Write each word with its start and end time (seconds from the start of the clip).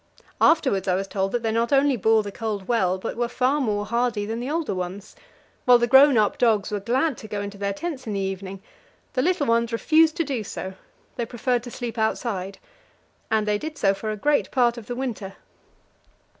Afterwards 0.41 0.87
I 0.87 0.95
was 0.95 1.07
told 1.07 1.31
that 1.31 1.43
they 1.43 1.51
not 1.51 1.71
only 1.71 1.95
bore 1.95 2.23
the 2.23 2.31
cold 2.31 2.67
well, 2.67 2.97
but 2.97 3.15
were 3.15 3.27
far 3.27 3.61
more 3.61 3.85
hardy 3.85 4.25
than 4.25 4.39
the 4.39 4.49
older 4.49 4.73
ones. 4.73 5.15
While 5.65 5.77
the 5.77 5.85
grown 5.85 6.17
up 6.17 6.39
dogs 6.39 6.71
were 6.71 6.79
glad 6.79 7.19
to 7.19 7.27
go 7.27 7.39
into 7.39 7.59
their 7.59 7.71
tents 7.71 8.07
in 8.07 8.13
the 8.13 8.19
evening, 8.19 8.63
the 9.13 9.21
little 9.21 9.45
ones 9.45 9.71
refused 9.71 10.17
to 10.17 10.23
do 10.23 10.43
so; 10.43 10.73
they 11.17 11.25
preferred 11.27 11.61
to 11.65 11.69
sleep 11.69 11.99
outside. 11.99 12.57
And 13.29 13.47
they 13.47 13.59
did 13.59 13.77
so 13.77 13.93
for 13.93 14.09
a 14.09 14.17
great 14.17 14.49
part 14.49 14.75
of 14.75 14.87
the 14.87 14.95
winter. 14.95 15.35